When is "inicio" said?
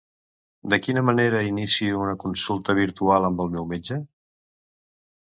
1.51-1.99